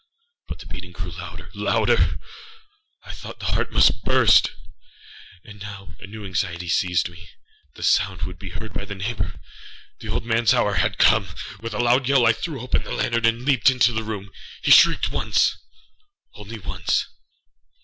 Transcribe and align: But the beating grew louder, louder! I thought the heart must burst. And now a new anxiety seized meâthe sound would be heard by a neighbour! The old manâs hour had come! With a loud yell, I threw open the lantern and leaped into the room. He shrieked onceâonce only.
But 0.47 0.57
the 0.57 0.65
beating 0.65 0.93
grew 0.93 1.11
louder, 1.11 1.51
louder! 1.53 2.19
I 3.03 3.13
thought 3.13 3.37
the 3.37 3.51
heart 3.53 3.71
must 3.71 4.01
burst. 4.03 4.49
And 5.43 5.59
now 5.61 5.93
a 5.99 6.07
new 6.07 6.25
anxiety 6.25 6.69
seized 6.69 7.07
meâthe 7.07 7.83
sound 7.85 8.23
would 8.23 8.39
be 8.39 8.49
heard 8.49 8.73
by 8.73 8.81
a 8.81 8.95
neighbour! 8.95 9.35
The 9.99 10.07
old 10.09 10.23
manâs 10.23 10.55
hour 10.55 10.73
had 10.73 10.97
come! 10.97 11.27
With 11.59 11.75
a 11.75 11.83
loud 11.83 12.07
yell, 12.09 12.25
I 12.25 12.33
threw 12.33 12.61
open 12.61 12.81
the 12.81 12.91
lantern 12.93 13.25
and 13.27 13.45
leaped 13.45 13.69
into 13.69 13.91
the 13.93 14.01
room. 14.03 14.31
He 14.63 14.71
shrieked 14.71 15.11
onceâonce 15.11 15.51
only. 16.33 16.57